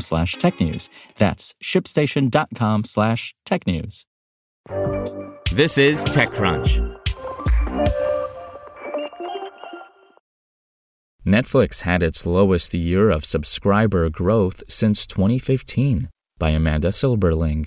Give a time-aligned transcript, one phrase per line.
[0.00, 0.88] slash technews.
[1.18, 4.04] That's shipstation.com slash technews.
[5.52, 6.94] This is TechCrunch.
[11.26, 17.66] Netflix had its lowest year of subscriber growth since 2015 by Amanda Silberling.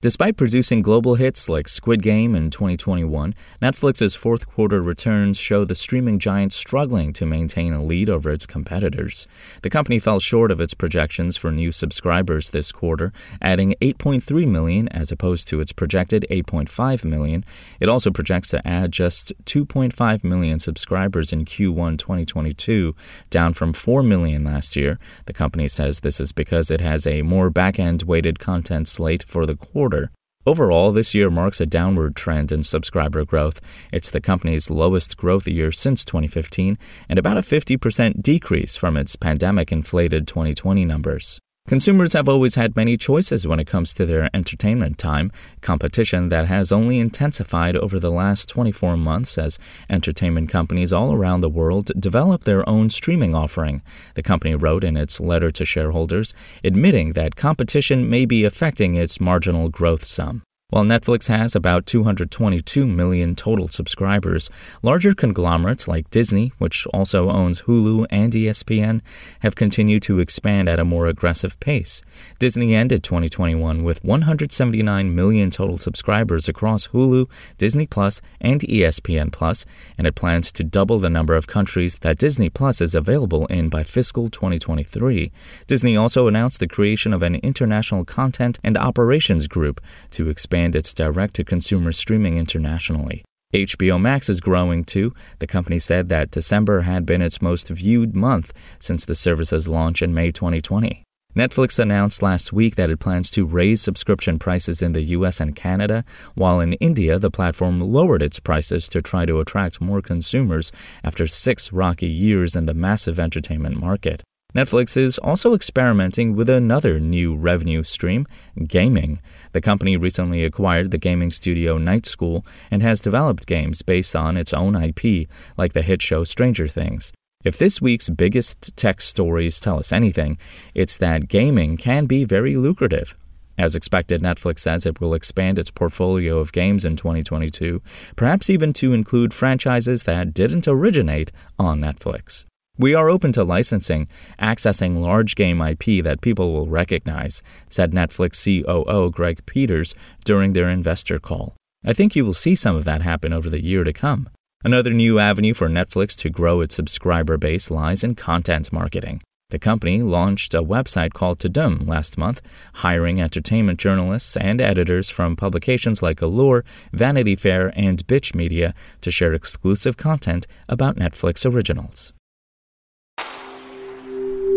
[0.00, 5.74] Despite producing global hits like Squid Game in 2021, Netflix's fourth quarter returns show the
[5.74, 9.26] streaming giant struggling to maintain a lead over its competitors.
[9.62, 14.86] The company fell short of its projections for new subscribers this quarter, adding 8.3 million
[14.90, 17.44] as opposed to its projected 8.5 million.
[17.80, 22.94] It also projects to add just 2.5 million subscribers in Q1 2022,
[23.30, 25.00] down from 4 million last year.
[25.26, 29.24] The company says this is because it has a more back end weighted content slate
[29.24, 30.10] for the quarter quarter.
[30.46, 33.60] Overall, this year marks a downward trend in subscriber growth.
[33.92, 39.16] It's the company's lowest growth year since 2015 and about a 50% decrease from its
[39.16, 41.40] pandemic inflated 2020 numbers.
[41.68, 45.30] Consumers have always had many choices when it comes to their entertainment time,
[45.60, 49.58] competition that has only intensified over the last 24 months as
[49.90, 53.82] entertainment companies all around the world develop their own streaming offering.
[54.14, 56.32] The company wrote in its letter to shareholders,
[56.64, 60.44] admitting that competition may be affecting its marginal growth some.
[60.70, 64.50] While Netflix has about 222 million total subscribers,
[64.82, 69.00] larger conglomerates like Disney, which also owns Hulu and ESPN,
[69.40, 72.02] have continued to expand at a more aggressive pace.
[72.38, 79.64] Disney ended 2021 with 179 million total subscribers across Hulu, Disney Plus, and ESPN Plus,
[79.96, 83.70] and it plans to double the number of countries that Disney Plus is available in
[83.70, 85.32] by fiscal 2023.
[85.66, 90.74] Disney also announced the creation of an international content and operations group to expand expand
[90.74, 93.22] its direct to consumer streaming internationally.
[93.54, 95.14] HBO Max is growing too.
[95.38, 100.02] The company said that December had been its most viewed month since the service's launch
[100.02, 101.04] in May 2020.
[101.36, 105.54] Netflix announced last week that it plans to raise subscription prices in the US and
[105.54, 106.04] Canada,
[106.34, 110.72] while in India, the platform lowered its prices to try to attract more consumers
[111.04, 114.24] after six rocky years in the massive entertainment market.
[114.54, 118.26] Netflix is also experimenting with another new revenue stream,
[118.66, 119.20] gaming.
[119.52, 124.38] The company recently acquired the gaming studio Night School and has developed games based on
[124.38, 127.12] its own IP, like the hit show Stranger Things.
[127.44, 130.38] If this week's biggest tech stories tell us anything,
[130.74, 133.14] it's that gaming can be very lucrative.
[133.58, 137.82] As expected, Netflix says it will expand its portfolio of games in 2022,
[138.16, 142.46] perhaps even to include franchises that didn't originate on Netflix.
[142.80, 144.06] We are open to licensing,
[144.40, 150.68] accessing large game IP that people will recognize, said Netflix COO Greg Peters during their
[150.68, 151.56] investor call.
[151.84, 154.28] I think you will see some of that happen over the year to come.
[154.62, 159.22] Another new avenue for Netflix to grow its subscriber base lies in content marketing.
[159.50, 162.40] The company launched a website called Tudum last month,
[162.74, 169.10] hiring entertainment journalists and editors from publications like Allure, Vanity Fair, and Bitch Media to
[169.10, 172.12] share exclusive content about Netflix originals.